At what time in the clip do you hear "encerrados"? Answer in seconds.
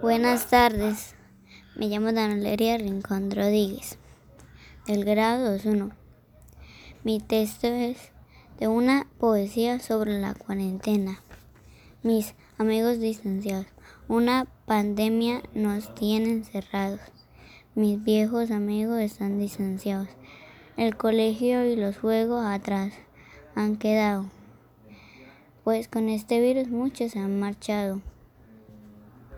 16.30-17.00